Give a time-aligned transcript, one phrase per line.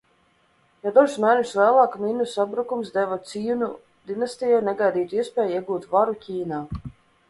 [0.87, 3.71] Jau dažus mēnešus vēlāk Minu sabrukums deva Cjinu
[4.11, 6.69] dinastijai negaidītu iespēju iegūt varu Ķīnā.